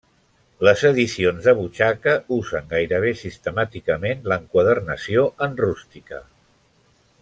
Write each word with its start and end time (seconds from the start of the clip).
Les 0.67 0.85
edicions 0.89 1.43
de 1.49 1.53
butxaca 1.59 2.15
usen 2.39 2.73
gairebé 2.73 3.13
sistemàticament 3.21 4.27
l'enquadernació 4.33 5.31
en 5.49 5.59
rústica. 5.65 6.27